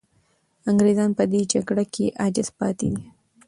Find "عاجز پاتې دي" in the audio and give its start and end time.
2.21-3.05